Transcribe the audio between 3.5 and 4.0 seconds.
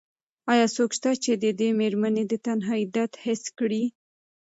کړي؟